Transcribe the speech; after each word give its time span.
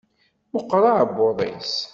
Meqqer 0.53 0.83
aɛebbuḍ-is. 0.89 1.73